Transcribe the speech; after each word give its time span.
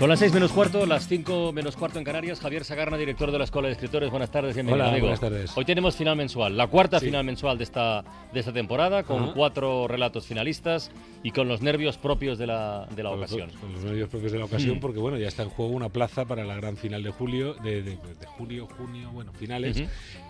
Son 0.00 0.08
las 0.08 0.18
seis 0.18 0.32
menos 0.32 0.50
cuarto, 0.50 0.86
las 0.86 1.06
cinco 1.06 1.52
menos 1.52 1.76
cuarto 1.76 1.98
en 1.98 2.06
Canarias. 2.06 2.40
Javier 2.40 2.64
Sagarna, 2.64 2.96
director 2.96 3.30
de 3.30 3.36
la 3.36 3.44
Escuela 3.44 3.68
de 3.68 3.74
Escritores. 3.74 4.08
Buenas 4.10 4.30
tardes, 4.30 4.54
bienvenido. 4.54 4.82
Hola, 4.82 4.92
amigo. 4.92 5.04
buenas 5.08 5.20
tardes. 5.20 5.52
Hoy 5.54 5.66
tenemos 5.66 5.94
final 5.94 6.16
mensual, 6.16 6.56
la 6.56 6.68
cuarta 6.68 6.98
Sí. 6.98 7.06
final 7.06 7.22
mensual 7.22 7.58
de 7.58 7.64
esta, 7.64 8.02
de 8.32 8.40
esta 8.40 8.50
temporada, 8.50 9.02
con 9.02 9.24
Ajá. 9.24 9.32
cuatro 9.34 9.86
relatos 9.88 10.26
finalistas 10.26 10.90
y 11.22 11.32
con 11.32 11.48
los 11.48 11.60
nervios 11.60 11.98
propios 11.98 12.38
de 12.38 12.46
la, 12.46 12.88
de 12.96 13.02
la 13.02 13.10
Con 13.10 13.20
los- 13.20 13.30
ocasión. 13.32 13.60
Con 13.60 13.72
los 13.74 13.84
medios 13.84 14.08
propios 14.08 14.32
de 14.32 14.38
la 14.38 14.46
ocasión, 14.46 14.78
Mm. 14.78 14.80
porque 14.80 14.98
bueno, 15.00 15.18
ya 15.18 15.28
está 15.28 15.42
en 15.42 15.50
juego 15.50 15.72
una 15.72 15.90
plaza 15.90 16.24
para 16.24 16.44
la 16.46 16.54
gran 16.56 16.78
final 16.78 17.02
de 17.02 17.10
julio, 17.10 17.52
de, 17.62 17.82
de- 17.82 17.96
de 17.96 18.26
julio, 18.26 18.66
junio, 18.78 19.10
bueno, 19.12 19.34
finales. 19.34 19.82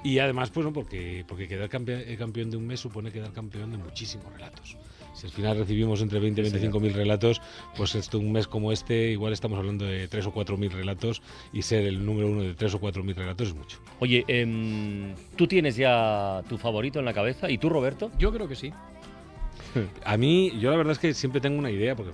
Y 0.02 0.18
además, 0.18 0.50
pues 0.50 0.66
no, 0.66 0.72
porque, 0.72 1.24
porque 1.28 1.46
quedar 1.46 1.68
campe- 1.68 2.06
eh, 2.08 2.16
campeón 2.16 2.50
de 2.50 2.56
un 2.56 2.66
mes 2.66 2.80
supone 2.80 3.12
quedar 3.12 3.32
campeón 3.32 3.70
de 3.70 3.78
muchísimos 3.78 4.32
relatos. 4.32 4.76
Si 5.20 5.26
al 5.26 5.32
final 5.32 5.58
recibimos 5.58 6.00
entre 6.00 6.18
20 6.18 6.40
y 6.40 6.44
25 6.44 6.80
mil 6.80 6.94
relatos, 6.94 7.42
pues 7.76 7.94
esto, 7.94 8.18
un 8.18 8.32
mes 8.32 8.46
como 8.46 8.72
este, 8.72 9.10
igual 9.10 9.34
estamos 9.34 9.58
hablando 9.58 9.84
de 9.84 10.08
3 10.08 10.26
o 10.26 10.32
4 10.32 10.56
mil 10.56 10.70
relatos 10.70 11.20
y 11.52 11.60
ser 11.60 11.84
el 11.84 12.06
número 12.06 12.28
uno 12.28 12.40
de 12.40 12.54
3 12.54 12.74
o 12.74 12.80
4 12.80 13.04
mil 13.04 13.14
relatos 13.14 13.48
es 13.48 13.54
mucho. 13.54 13.80
Oye, 13.98 14.24
em, 14.28 15.14
¿tú 15.36 15.46
tienes 15.46 15.76
ya 15.76 16.42
tu 16.48 16.56
favorito 16.56 17.00
en 17.00 17.04
la 17.04 17.12
cabeza? 17.12 17.50
¿Y 17.50 17.58
tú, 17.58 17.68
Roberto? 17.68 18.10
Yo 18.18 18.32
creo 18.32 18.48
que 18.48 18.56
sí. 18.56 18.72
A 20.04 20.16
mí, 20.16 20.52
yo 20.60 20.70
la 20.70 20.76
verdad 20.76 20.92
es 20.92 20.98
que 20.98 21.14
siempre 21.14 21.40
tengo 21.40 21.58
una 21.58 21.70
idea, 21.70 21.94
porque 21.94 22.12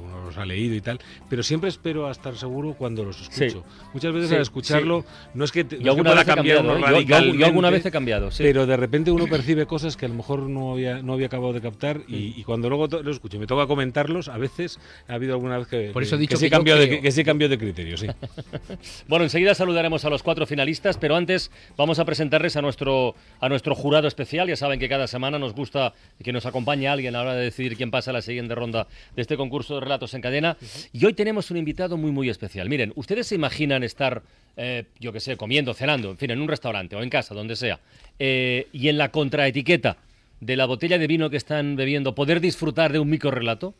uno 0.00 0.24
los 0.24 0.36
ha 0.38 0.46
leído 0.46 0.74
y 0.74 0.80
tal, 0.80 0.98
pero 1.28 1.42
siempre 1.42 1.68
espero 1.68 2.06
a 2.06 2.10
estar 2.10 2.36
seguro 2.36 2.74
cuando 2.74 3.04
los 3.04 3.20
escucho. 3.20 3.64
Muchas 3.92 4.12
veces 4.12 4.28
Sí, 4.30 4.34
al 4.36 4.42
escucharlo, 4.42 5.04
no 5.34 5.44
es 5.44 5.52
que, 5.52 5.64
te- 5.64 5.78
no 5.78 5.90
es 5.92 5.96
que 5.96 6.02
pueda 6.02 6.24
cambiar 6.24 6.58
cambiado, 6.58 6.78
uno 6.78 6.98
¿eh? 6.98 7.04
Yo- 7.04 7.20
yo, 7.20 7.34
yo 7.34 7.46
alguna 7.46 7.70
vez 7.70 7.84
he 7.86 7.90
cambiado, 7.90 8.30
sí. 8.30 8.42
pero 8.42 8.66
de 8.66 8.76
repente 8.76 9.10
uno 9.10 9.26
percibe 9.26 9.66
cosas 9.66 9.96
que 9.96 10.06
a 10.06 10.08
lo 10.08 10.14
mejor 10.14 10.40
no 10.40 10.72
había, 10.72 11.02
no 11.02 11.12
había 11.12 11.26
acabado 11.26 11.52
de 11.52 11.60
captar 11.60 12.00
y, 12.08 12.14
Mm. 12.14 12.40
y 12.40 12.44
cuando 12.44 12.68
luego 12.68 12.86
los 13.02 13.16
escucho 13.16 13.36
y 13.36 13.40
me 13.40 13.46
toca 13.46 13.66
comentarlos, 13.66 14.28
a 14.28 14.38
veces 14.38 14.78
ha 15.08 15.14
habido 15.14 15.34
alguna 15.34 15.58
vez 15.58 15.68
que, 15.68 15.90
Por 15.92 16.02
eso 16.02 16.14
he 16.16 16.18
que- 16.18 16.20
dicho 16.22 16.30
que 16.32 16.36
sí 16.38 16.44
que 16.46 16.50
yo 16.50 16.56
cambio 16.56 16.76
de, 16.76 17.00
que 17.00 17.12
sí 17.12 17.24
cambio 17.24 17.48
de 17.48 17.58
criterio, 17.58 17.96
sí. 17.96 18.06
Bueno, 19.08 19.24
enseguida 19.24 19.54
saludaremos 19.54 20.04
a 20.04 20.10
los 20.10 20.22
cuatro 20.22 20.46
finalistas, 20.46 20.96
pero 20.98 21.16
antes 21.16 21.50
vamos 21.76 21.98
a 21.98 22.04
presentarles 22.04 22.56
a 22.56 22.62
nuestro, 22.62 23.14
a 23.40 23.48
nuestro 23.48 23.74
jurado 23.74 24.08
especial. 24.08 24.48
Ya 24.48 24.56
saben 24.56 24.78
que 24.80 24.88
cada 24.88 25.06
semana 25.06 25.38
nos 25.38 25.54
gusta 25.54 25.92
que 26.22 26.32
nos 26.32 26.46
acompañe 26.46 26.88
alguien 26.94 27.14
a 27.14 27.18
la 27.18 27.24
hora 27.24 27.34
de 27.34 27.44
decidir 27.44 27.76
quién 27.76 27.90
pasa 27.90 28.10
a 28.10 28.14
la 28.14 28.22
siguiente 28.22 28.54
ronda 28.54 28.86
de 29.14 29.22
este 29.22 29.36
concurso 29.36 29.74
de 29.74 29.80
relatos 29.80 30.14
en 30.14 30.22
cadena. 30.22 30.56
Y 30.92 31.04
hoy 31.04 31.12
tenemos 31.12 31.50
un 31.50 31.56
invitado 31.56 31.96
muy, 31.96 32.10
muy 32.10 32.28
especial. 32.28 32.68
Miren, 32.68 32.92
ustedes 32.96 33.26
se 33.26 33.34
imaginan 33.34 33.82
estar, 33.82 34.22
eh, 34.56 34.84
yo 34.98 35.12
qué 35.12 35.20
sé, 35.20 35.36
comiendo, 35.36 35.74
cenando, 35.74 36.10
en 36.10 36.18
fin, 36.18 36.30
en 36.30 36.40
un 36.40 36.48
restaurante 36.48 36.96
o 36.96 37.02
en 37.02 37.10
casa, 37.10 37.34
donde 37.34 37.56
sea, 37.56 37.80
eh, 38.18 38.68
y 38.72 38.88
en 38.88 38.98
la 38.98 39.10
contraetiqueta 39.10 39.98
de 40.40 40.56
la 40.56 40.66
botella 40.66 40.98
de 40.98 41.06
vino 41.06 41.30
que 41.30 41.36
están 41.36 41.76
bebiendo 41.76 42.14
poder 42.14 42.40
disfrutar 42.40 42.92
de 42.92 42.98
un 42.98 43.08
micro 43.08 43.30
relato 43.30 43.74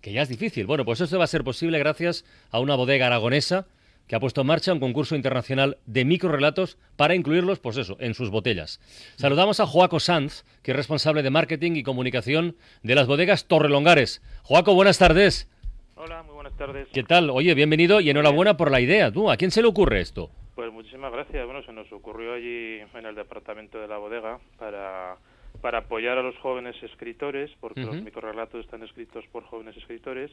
que 0.00 0.12
ya 0.12 0.22
es 0.22 0.28
difícil. 0.28 0.66
Bueno, 0.66 0.84
pues 0.84 1.00
eso 1.00 1.18
va 1.18 1.24
a 1.24 1.28
ser 1.28 1.44
posible 1.44 1.78
gracias 1.78 2.24
a 2.50 2.60
una 2.60 2.74
bodega 2.74 3.06
aragonesa 3.06 3.66
que 4.08 4.16
ha 4.16 4.20
puesto 4.20 4.40
en 4.40 4.46
marcha 4.46 4.72
un 4.72 4.80
concurso 4.80 5.14
internacional 5.14 5.78
de 5.86 6.04
microrelatos 6.04 6.78
para 6.96 7.14
incluirlos, 7.14 7.60
pues 7.60 7.76
eso, 7.76 7.96
en 8.00 8.14
sus 8.14 8.30
botellas. 8.30 8.80
Saludamos 9.16 9.60
a 9.60 9.66
Joaco 9.66 10.00
Sanz, 10.00 10.44
que 10.62 10.72
es 10.72 10.76
responsable 10.76 11.22
de 11.22 11.30
marketing 11.30 11.72
y 11.72 11.82
comunicación 11.82 12.56
de 12.82 12.94
las 12.94 13.06
bodegas 13.06 13.46
Torrelongares. 13.46 14.22
Joaco, 14.42 14.74
buenas 14.74 14.98
tardes. 14.98 15.48
Hola, 15.94 16.22
muy 16.22 16.34
buenas 16.34 16.56
tardes. 16.56 16.88
¿Qué 16.92 17.02
tal? 17.02 17.28
Oye, 17.30 17.54
bienvenido 17.54 18.00
y 18.00 18.08
enhorabuena 18.08 18.56
por 18.56 18.70
la 18.70 18.80
idea. 18.80 19.12
¿Tú? 19.12 19.30
¿A 19.30 19.36
quién 19.36 19.50
se 19.50 19.62
le 19.62 19.68
ocurre 19.68 20.00
esto? 20.00 20.30
Pues 20.54 20.72
muchísimas 20.72 21.12
gracias. 21.12 21.44
Bueno, 21.44 21.62
se 21.62 21.72
nos 21.72 21.92
ocurrió 21.92 22.34
allí 22.34 22.78
en 22.94 23.06
el 23.06 23.14
departamento 23.14 23.78
de 23.78 23.88
la 23.88 23.98
bodega 23.98 24.38
para, 24.58 25.16
para 25.60 25.78
apoyar 25.78 26.18
a 26.18 26.22
los 26.22 26.36
jóvenes 26.38 26.80
escritores, 26.82 27.50
porque 27.60 27.80
los 27.80 28.00
microrelatos 28.02 28.64
están 28.64 28.82
escritos 28.82 29.24
por 29.32 29.44
jóvenes 29.44 29.76
escritores, 29.76 30.30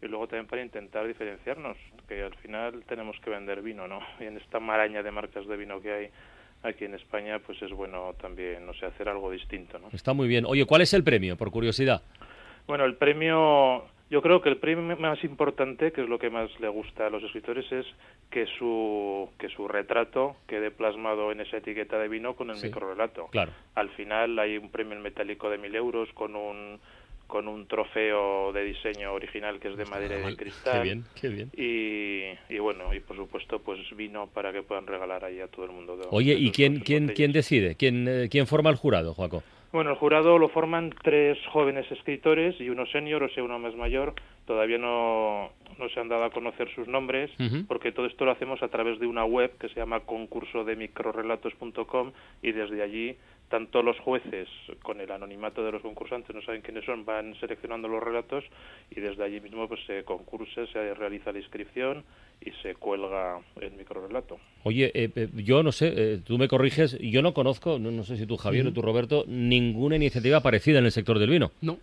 y 0.00 0.06
luego 0.06 0.28
también 0.28 0.46
para 0.46 0.62
intentar 0.62 1.06
diferenciarnos, 1.06 1.76
que 2.06 2.22
al 2.22 2.34
final 2.36 2.84
tenemos 2.86 3.18
que 3.20 3.30
vender 3.30 3.62
vino, 3.62 3.88
¿no? 3.88 4.00
Y 4.20 4.24
en 4.24 4.36
esta 4.36 4.60
maraña 4.60 5.02
de 5.02 5.10
marcas 5.10 5.46
de 5.46 5.56
vino 5.56 5.80
que 5.80 5.92
hay 5.92 6.10
aquí 6.62 6.84
en 6.84 6.94
España, 6.94 7.38
pues 7.38 7.60
es 7.62 7.70
bueno 7.70 8.14
también, 8.20 8.66
no 8.66 8.74
sé, 8.74 8.86
hacer 8.86 9.08
algo 9.08 9.30
distinto, 9.30 9.78
¿no? 9.78 9.88
Está 9.92 10.12
muy 10.12 10.28
bien. 10.28 10.44
Oye, 10.46 10.64
¿cuál 10.64 10.82
es 10.82 10.92
el 10.94 11.04
premio, 11.04 11.36
por 11.36 11.50
curiosidad? 11.50 12.02
Bueno, 12.66 12.84
el 12.84 12.96
premio, 12.96 13.84
yo 14.10 14.22
creo 14.22 14.40
que 14.40 14.48
el 14.48 14.56
premio 14.56 14.96
más 14.96 15.22
importante, 15.24 15.92
que 15.92 16.02
es 16.02 16.08
lo 16.08 16.18
que 16.18 16.30
más 16.30 16.48
le 16.60 16.68
gusta 16.68 17.06
a 17.06 17.10
los 17.10 17.22
escritores, 17.22 17.70
es 17.70 17.86
que 18.30 18.46
su, 18.58 19.28
que 19.38 19.48
su 19.50 19.68
retrato 19.68 20.36
quede 20.46 20.70
plasmado 20.70 21.30
en 21.32 21.40
esa 21.40 21.58
etiqueta 21.58 21.98
de 21.98 22.08
vino 22.08 22.34
con 22.34 22.50
el 22.50 22.56
Sí. 22.56 22.66
microrelato. 22.66 23.26
Claro. 23.28 23.52
Al 23.74 23.90
final 23.90 24.38
hay 24.38 24.56
un 24.56 24.70
premio 24.70 24.94
en 24.96 25.02
metálico 25.02 25.50
de 25.50 25.58
mil 25.58 25.74
euros 25.74 26.08
con 26.14 26.36
un 26.36 26.78
con 27.26 27.46
un 27.46 27.66
trofeo 27.66 28.54
de 28.54 28.64
diseño 28.64 29.12
original 29.12 29.60
que 29.60 29.68
es 29.68 29.76
de 29.76 29.84
madera 29.84 30.18
y 30.18 30.30
de 30.30 30.34
cristal. 30.34 30.78
Qué 30.78 30.82
bien, 30.82 31.04
qué 31.20 31.28
bien. 31.28 31.50
Y, 31.54 32.54
y 32.54 32.58
bueno, 32.58 32.94
y 32.94 33.00
por 33.00 33.16
supuesto, 33.16 33.58
pues 33.58 33.78
vino 33.94 34.28
para 34.28 34.50
que 34.50 34.62
puedan 34.62 34.86
regalar 34.86 35.26
ahí 35.26 35.38
a 35.40 35.46
todo 35.48 35.66
el 35.66 35.72
mundo. 35.72 35.98
de- 35.98 36.06
Oye, 36.10 36.34
de 36.34 36.40
¿y 36.40 36.50
quién, 36.52 36.80
quién, 36.80 37.02
botellas. 37.02 37.16
quién 37.16 37.32
decide? 37.32 37.74
¿Quién, 37.74 38.08
eh, 38.08 38.28
¿Quién 38.30 38.46
forma 38.46 38.70
el 38.70 38.76
jurado, 38.76 39.12
Joaco? 39.12 39.42
Bueno, 39.70 39.90
el 39.90 39.96
jurado 39.96 40.38
lo 40.38 40.48
forman 40.48 40.94
tres 41.02 41.36
jóvenes 41.52 41.90
escritores 41.92 42.58
y 42.58 42.70
uno 42.70 42.86
senior, 42.86 43.22
o 43.22 43.28
sea, 43.28 43.44
uno 43.44 43.58
más 43.58 43.74
mayor. 43.76 44.14
Todavía 44.48 44.78
no, 44.78 45.50
no 45.78 45.88
se 45.90 46.00
han 46.00 46.08
dado 46.08 46.24
a 46.24 46.30
conocer 46.30 46.74
sus 46.74 46.88
nombres, 46.88 47.30
porque 47.66 47.92
todo 47.92 48.06
esto 48.06 48.24
lo 48.24 48.30
hacemos 48.30 48.62
a 48.62 48.68
través 48.68 48.98
de 48.98 49.06
una 49.06 49.26
web 49.26 49.52
que 49.58 49.68
se 49.68 49.74
llama 49.74 50.00
concurso 50.00 50.64
de 50.64 50.74
microrelatos.com 50.74 52.12
y 52.40 52.52
desde 52.52 52.82
allí 52.82 53.14
tanto 53.50 53.82
los 53.82 53.98
jueces, 53.98 54.48
con 54.82 55.02
el 55.02 55.10
anonimato 55.10 55.62
de 55.62 55.70
los 55.70 55.82
concursantes, 55.82 56.34
no 56.34 56.40
saben 56.40 56.62
quiénes 56.62 56.86
son, 56.86 57.04
van 57.04 57.34
seleccionando 57.40 57.88
los 57.88 58.02
relatos 58.02 58.42
y 58.90 59.00
desde 59.00 59.22
allí 59.22 59.38
mismo 59.42 59.68
pues 59.68 59.80
se 59.86 60.02
concursa, 60.04 60.66
se 60.72 60.94
realiza 60.94 61.30
la 61.30 61.40
inscripción 61.40 62.04
y 62.40 62.50
se 62.62 62.74
cuelga 62.74 63.40
el 63.60 63.72
microrelato. 63.72 64.38
Oye, 64.64 64.90
eh, 64.94 65.10
eh, 65.14 65.28
yo 65.34 65.62
no 65.62 65.72
sé, 65.72 65.92
eh, 65.94 66.20
tú 66.24 66.38
me 66.38 66.48
corriges, 66.48 66.98
yo 67.00 67.20
no 67.20 67.34
conozco, 67.34 67.78
no, 67.78 67.90
no 67.90 68.02
sé 68.02 68.16
si 68.16 68.24
tú 68.24 68.38
Javier 68.38 68.66
o 68.66 68.72
tú 68.72 68.80
Roberto, 68.80 69.24
ninguna 69.26 69.96
iniciativa 69.96 70.40
parecida 70.40 70.78
en 70.78 70.86
el 70.86 70.92
sector 70.92 71.18
del 71.18 71.28
vino. 71.28 71.52
No. 71.60 71.78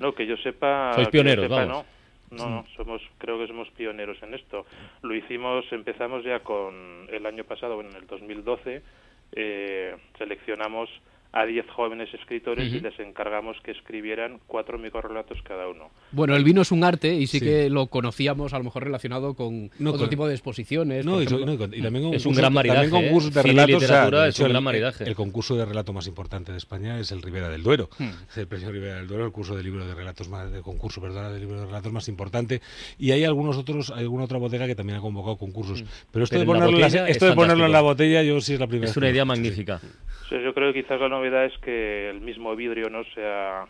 No, 0.00 0.14
que 0.14 0.26
yo 0.26 0.36
sepa. 0.38 0.94
Sois 0.94 1.08
pioneros, 1.08 1.44
sepa, 1.44 1.66
vamos. 1.66 1.84
No, 2.30 2.44
no, 2.44 2.48
no, 2.48 2.64
somos, 2.76 3.02
creo 3.18 3.38
que 3.38 3.46
somos 3.46 3.68
pioneros 3.70 4.16
en 4.22 4.34
esto. 4.34 4.64
Lo 5.02 5.14
hicimos, 5.14 5.70
empezamos 5.72 6.24
ya 6.24 6.40
con 6.40 7.06
el 7.10 7.26
año 7.26 7.44
pasado, 7.44 7.74
bueno, 7.74 7.90
en 7.90 7.96
el 7.96 8.06
2012, 8.06 8.82
eh, 9.32 9.96
seleccionamos 10.16 10.88
a 11.32 11.46
10 11.46 11.64
jóvenes 11.70 12.12
escritores 12.12 12.72
y 12.72 12.80
les 12.80 12.98
encargamos 12.98 13.56
que 13.62 13.70
escribieran 13.70 14.40
cuatro 14.48 14.78
microrelatos 14.78 15.38
cada 15.42 15.68
uno. 15.68 15.90
Bueno, 16.10 16.34
el 16.34 16.42
vino 16.42 16.62
es 16.62 16.72
un 16.72 16.82
arte 16.82 17.14
y 17.14 17.26
sí, 17.28 17.38
Sí. 17.38 17.44
que 17.44 17.70
lo 17.70 17.86
conocíamos 17.86 18.52
a 18.52 18.58
lo 18.58 18.64
mejor 18.64 18.82
relacionado 18.82 19.34
con 19.34 19.70
No, 19.78 19.90
otro 19.90 20.00
con- 20.02 20.10
tipo 20.10 20.26
de 20.26 20.34
exposiciones. 20.34 21.04
No, 21.06 21.20
y, 21.22 21.26
y 21.26 21.82
también 21.82 22.04
con 22.06 22.14
Es 22.14 22.26
un 22.26 22.34
gran 22.34 22.52
maridaje, 22.52 22.80
También 22.90 23.04
¿eh? 23.04 23.06
concursos 23.08 23.32
de 23.32 23.42
relatos. 23.42 23.76
o 23.76 23.78
sea, 23.78 23.86
literatura 23.88 24.22
de 24.24 24.28
es 24.30 24.34
hecho, 24.34 24.42
un 24.42 24.46
el- 24.46 24.52
gran 24.54 24.64
maridaje. 24.64 25.04
El, 25.04 25.14
concurso 25.14 25.54
de 25.56 25.64
relato 25.66 25.92
más 25.92 26.06
importante 26.08 26.50
de 26.50 26.58
España 26.58 26.98
es 26.98 27.12
el 27.12 27.22
Ribera 27.22 27.48
del 27.48 27.62
Duero. 27.62 27.88
Hmm. 27.98 28.08
Es 28.28 28.36
el 28.38 28.48
premio 28.48 28.72
Ribera 28.72 28.96
del 28.96 29.06
Duero, 29.06 29.24
el 29.26 29.32
curso 29.32 29.54
de 29.56 29.62
libro 29.62 29.86
de 29.86 29.94
relatos 29.94 30.28
más, 30.28 30.50
de 30.50 30.62
concurso, 30.62 31.00
perdona, 31.00 31.30
de 31.30 31.38
libro 31.38 31.60
de 31.60 31.66
relatos 31.66 31.92
más 31.92 32.08
importante. 32.08 32.60
Y 32.98 33.12
hay 33.12 33.22
algunos 33.24 33.56
otros, 33.56 33.90
hay 33.90 34.00
alguna 34.00 34.24
otra 34.24 34.38
bodega 34.38 34.66
que 34.66 34.74
también 34.74 34.98
ha 34.98 35.00
convocado 35.00 35.36
concursos. 35.36 35.84
Pero 36.10 36.24
esto 36.24 36.34
Hmm. 36.36 36.40
Pero 36.40 36.40
de 36.40 36.42
en 36.42 36.48
la 36.48 36.66
ponerlo, 36.66 36.76
en 36.76 36.80
la- 36.80 36.86
botella 36.88 37.04
es 37.08 37.10
esto 37.16 37.26
de 37.26 37.34
ponerlo 37.34 37.66
en 37.66 37.72
la 37.72 37.80
botella, 37.82 38.22
yo 38.24 38.40
sí 38.40 38.54
es 38.54 38.58
la 38.60 38.66
primera 38.66 38.90
Es 38.90 38.96
una 38.96 39.08
idea 39.10 39.22
escucho, 39.22 39.32
sí. 40.30 40.42
yo 40.42 40.54
creo 40.54 40.72
que 40.72 40.82
quizás 40.82 40.98
la 41.00 41.08
novedad 41.08 41.44
es 41.44 41.56
que 41.58 42.08
el 42.10 42.20
mismo 42.20 42.56
vidrio 42.56 42.88
no 42.88 43.04
sea 43.14 43.66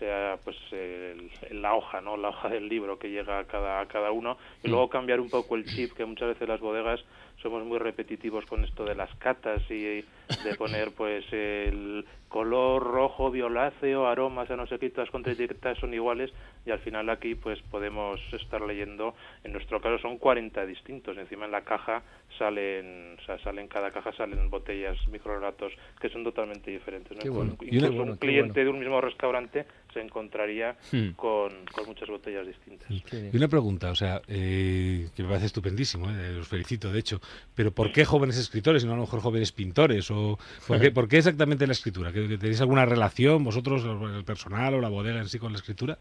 sea 0.00 0.38
pues 0.42 0.56
el- 0.72 1.30
la 1.62 1.74
hoja 1.74 2.00
no 2.00 2.16
la 2.16 2.30
hoja 2.30 2.48
del 2.48 2.68
libro 2.68 2.98
que 2.98 3.10
llega 3.10 3.38
a 3.38 3.44
cada 3.44 3.80
a 3.80 3.86
cada 3.86 4.10
uno 4.10 4.36
y 4.64 4.68
luego 4.68 4.88
cambiar 4.88 5.20
un 5.20 5.30
poco 5.30 5.54
el 5.54 5.64
chip 5.66 5.92
que 5.92 6.04
muchas 6.04 6.28
veces 6.28 6.48
las 6.48 6.58
bodegas 6.60 7.00
somos 7.44 7.64
muy 7.64 7.78
repetitivos 7.78 8.44
con 8.46 8.64
esto 8.64 8.84
de 8.84 8.96
las 8.96 9.14
catas 9.18 9.62
y 9.70 10.02
de 10.42 10.54
poner 10.58 10.90
pues 10.96 11.24
el 11.32 12.04
color 12.28 12.82
rojo 12.82 13.30
violáceo 13.30 14.08
aromas 14.08 14.50
a 14.50 14.56
no 14.56 14.66
sé 14.66 14.80
qué 14.80 14.90
todas 14.90 15.06
las 15.06 15.12
contraetiquetas 15.12 15.78
son 15.78 15.94
iguales 15.94 16.32
y 16.66 16.72
al 16.72 16.80
final 16.80 17.08
aquí 17.10 17.36
pues 17.36 17.60
podemos 17.70 18.18
estar 18.32 18.60
leyendo 18.60 19.14
en 19.44 19.52
nuestro 19.52 19.80
caso 19.80 19.98
son 19.98 20.18
40 20.18 20.66
distintos 20.66 21.16
encima 21.16 21.44
en 21.44 21.52
la 21.52 21.60
caja 21.60 22.02
salen 22.36 23.16
o 23.20 23.24
sea 23.24 23.38
salen 23.38 23.68
cada 23.68 23.92
caja 23.92 24.12
salen 24.16 24.50
botellas 24.50 24.96
microrelatos 25.06 25.72
que 26.00 26.08
son 26.08 26.24
totalmente 26.24 26.72
diferentes 26.72 27.16
¿no? 27.16 27.22
Qué 27.22 27.30
bueno. 27.30 27.56
Incluso 27.60 28.02
un 28.02 28.16
cliente 28.16 28.64
bueno. 28.64 28.64
de 28.64 28.68
un 28.70 28.78
mismo 28.80 29.00
restaurante 29.00 29.66
se 29.92 30.00
encontraría 30.00 30.76
Hmm. 30.90 31.10
con, 31.16 31.50
con 31.72 31.86
muchas 31.86 32.08
botellas 32.08 32.46
distintas. 32.46 32.88
Y 32.90 33.36
una 33.36 33.48
pregunta, 33.48 33.90
o 33.90 33.94
sea, 33.94 34.20
eh, 34.28 35.08
que 35.14 35.22
me 35.22 35.28
parece 35.28 35.46
estupendísimo, 35.46 36.10
eh, 36.10 36.32
los 36.32 36.48
felicito 36.48 36.92
de 36.92 37.00
hecho, 37.00 37.20
pero 37.54 37.72
¿por 37.72 37.92
qué 37.92 38.04
jóvenes 38.04 38.38
escritores 38.38 38.82
y 38.82 38.86
no 38.86 38.92
a 38.92 38.96
lo 38.96 39.02
mejor 39.02 39.20
jóvenes 39.20 39.52
pintores? 39.52 40.10
¿O 40.10 40.38
por, 40.66 40.80
qué, 40.80 40.90
por 40.90 41.08
qué 41.08 41.18
exactamente 41.18 41.66
la 41.66 41.72
escritura? 41.72 42.12
¿Que, 42.12 42.22
¿Tenéis 42.38 42.60
alguna 42.60 42.84
relación 42.84 43.44
vosotros, 43.44 43.84
el 43.84 44.24
personal 44.24 44.74
o 44.74 44.80
la 44.80 44.88
bodega 44.88 45.18
en 45.18 45.28
sí 45.28 45.38
con 45.38 45.52
la 45.52 45.58
escritura? 45.58 45.98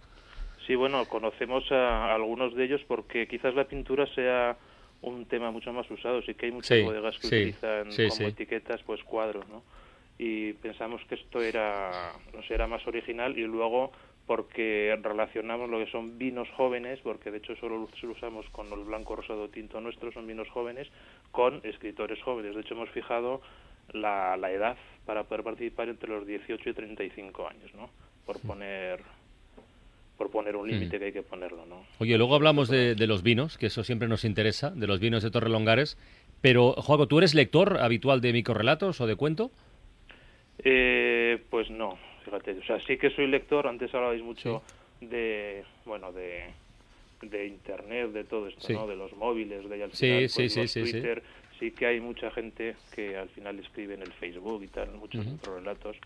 Sí, 0.65 0.75
bueno, 0.75 1.05
conocemos 1.05 1.69
a 1.71 2.13
algunos 2.13 2.55
de 2.55 2.63
ellos 2.65 2.81
porque 2.87 3.27
quizás 3.27 3.53
la 3.53 3.65
pintura 3.65 4.05
sea 4.15 4.57
un 5.01 5.25
tema 5.25 5.51
mucho 5.51 5.73
más 5.73 5.89
usado. 5.91 6.21
Sí 6.21 6.33
que 6.33 6.47
hay 6.47 6.51
muchas 6.53 6.77
Sí, 6.77 6.83
bodegas 6.83 7.15
que 7.19 7.27
sí, 7.27 7.35
utilizan 7.35 7.91
sí, 7.91 8.03
como 8.07 8.15
sí. 8.15 8.23
etiquetas 8.25 8.81
pues 8.83 9.03
cuadros, 9.03 9.47
¿no? 9.49 9.63
Y 10.17 10.53
pensamos 10.53 11.01
que 11.09 11.15
esto 11.15 11.41
era, 11.41 12.13
no 12.33 12.41
sé, 12.43 12.53
era 12.53 12.67
más 12.67 12.85
original 12.87 13.37
y 13.37 13.41
luego 13.41 13.91
porque 14.25 14.97
relacionamos 15.01 15.69
lo 15.69 15.79
que 15.79 15.91
son 15.91 16.17
vinos 16.17 16.47
jóvenes, 16.55 16.99
porque 17.03 17.31
de 17.31 17.39
hecho 17.39 17.55
solo 17.57 17.77
lo 17.77 18.11
usamos 18.11 18.45
con 18.51 18.71
el 18.71 18.85
blanco, 18.85 19.15
rosado, 19.15 19.49
tinto 19.49 19.81
nuestro, 19.81 20.11
son 20.11 20.27
vinos 20.27 20.49
jóvenes, 20.49 20.87
con 21.31 21.59
escritores 21.63 22.21
jóvenes. 22.21 22.55
De 22.55 22.61
hecho 22.61 22.73
hemos 22.73 22.89
fijado 22.89 23.41
la, 23.91 24.37
la 24.37 24.51
edad 24.51 24.77
para 25.05 25.25
poder 25.25 25.43
participar 25.43 25.89
entre 25.89 26.09
los 26.09 26.25
18 26.25 26.69
y 26.69 26.73
35 26.73 27.47
años, 27.47 27.73
¿no? 27.75 27.89
Por 28.25 28.39
poner 28.39 29.01
por 30.17 30.29
poner 30.29 30.55
un 30.55 30.69
límite 30.69 30.99
que 30.99 31.05
hay 31.05 31.11
que 31.11 31.23
ponerlo, 31.23 31.65
¿no? 31.65 31.83
Oye, 31.97 32.17
luego 32.17 32.35
hablamos 32.35 32.69
de, 32.69 32.93
de 32.93 33.07
los 33.07 33.23
vinos, 33.23 33.57
que 33.57 33.65
eso 33.65 33.83
siempre 33.83 34.07
nos 34.07 34.23
interesa, 34.23 34.69
de 34.69 34.85
los 34.85 34.99
vinos 34.99 35.23
de 35.23 35.31
Torrelongares. 35.31 35.97
Pero, 36.39 36.73
Juaco, 36.73 37.07
¿tú 37.07 37.17
eres 37.17 37.33
lector 37.33 37.79
habitual 37.79 38.21
de 38.21 38.31
microrelatos 38.31 39.01
o 39.01 39.07
de 39.07 39.15
cuento? 39.15 39.51
Eh, 40.63 41.41
pues 41.49 41.69
no, 41.71 41.97
fíjate, 42.23 42.51
o 42.51 42.63
sea, 42.63 42.79
sí 42.81 42.97
que 42.97 43.09
soy 43.11 43.27
lector, 43.27 43.67
antes 43.67 43.93
hablabais 43.93 44.21
mucho 44.23 44.61
de, 45.01 45.63
bueno, 45.85 46.11
de, 46.11 46.45
de 47.21 47.47
internet, 47.47 48.11
de 48.11 48.23
todo 48.23 48.47
esto, 48.47 48.61
Sí. 48.67 48.73
¿no? 48.73 48.87
De 48.87 48.95
los 48.95 49.13
móviles, 49.15 49.67
de 49.69 49.83
al 49.83 49.91
Sí, 49.93 50.05
final, 50.07 50.29
sí, 50.29 50.35
pues, 50.41 50.53
sí, 50.53 50.59
los 50.61 50.71
sí, 50.71 50.85
sí. 50.85 50.91
Twitter, 50.91 51.23
sí 51.59 51.71
que 51.71 51.85
hay 51.85 51.99
mucha 51.99 52.31
gente 52.31 52.75
que 52.95 53.17
al 53.17 53.29
final 53.29 53.59
escribe 53.59 53.93
en 53.95 54.01
el 54.01 54.11
Facebook 54.13 54.63
y 54.63 54.67
tal, 54.67 54.91
muchos 54.93 55.25
relatos 55.43 55.97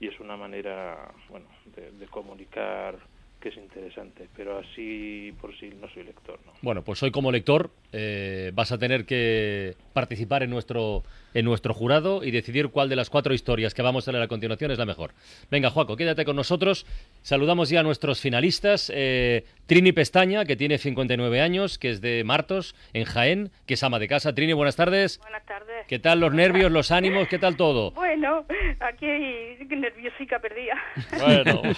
y 0.00 0.08
es 0.08 0.20
una 0.20 0.36
manera, 0.36 1.10
bueno, 1.28 1.46
de, 1.74 1.90
de 1.92 2.06
comunicar 2.06 2.96
que 3.40 3.50
es 3.50 3.56
interesante, 3.58 4.28
pero 4.36 4.58
así 4.58 5.32
por 5.40 5.56
sí 5.58 5.70
no 5.80 5.88
soy 5.90 6.04
lector, 6.04 6.38
¿no? 6.46 6.52
Bueno, 6.62 6.82
pues 6.82 7.02
hoy 7.02 7.10
como 7.10 7.30
lector 7.30 7.70
eh, 7.98 8.50
vas 8.52 8.72
a 8.72 8.78
tener 8.78 9.06
que 9.06 9.74
participar 9.94 10.42
en 10.42 10.50
nuestro, 10.50 11.02
en 11.32 11.46
nuestro 11.46 11.72
jurado 11.72 12.22
y 12.22 12.30
decidir 12.30 12.68
cuál 12.68 12.90
de 12.90 12.96
las 12.96 13.08
cuatro 13.08 13.32
historias 13.32 13.72
que 13.72 13.80
vamos 13.80 14.06
a 14.06 14.12
leer 14.12 14.24
a 14.24 14.28
continuación 14.28 14.70
es 14.70 14.76
la 14.76 14.84
mejor. 14.84 15.12
Venga, 15.50 15.70
Juaco, 15.70 15.96
quédate 15.96 16.26
con 16.26 16.36
nosotros. 16.36 16.84
Saludamos 17.22 17.70
ya 17.70 17.80
a 17.80 17.82
nuestros 17.82 18.20
finalistas. 18.20 18.92
Eh, 18.94 19.46
Trini 19.66 19.92
Pestaña, 19.92 20.44
que 20.44 20.56
tiene 20.56 20.76
59 20.76 21.40
años, 21.40 21.78
que 21.78 21.88
es 21.88 22.02
de 22.02 22.22
Martos, 22.22 22.74
en 22.92 23.04
Jaén, 23.04 23.50
que 23.64 23.74
es 23.74 23.82
ama 23.82 23.98
de 23.98 24.08
casa. 24.08 24.34
Trini, 24.34 24.52
buenas 24.52 24.76
tardes. 24.76 25.18
Buenas 25.20 25.46
tardes. 25.46 25.86
¿Qué 25.88 25.98
tal 25.98 26.20
los 26.20 26.34
nervios, 26.34 26.70
los 26.70 26.90
ánimos? 26.90 27.28
¿Qué 27.28 27.38
tal 27.38 27.56
todo? 27.56 27.92
Bueno, 27.92 28.44
aquí 28.80 29.06
nerviosica 29.06 30.38
perdida. 30.38 30.74
Bueno, 31.18 31.62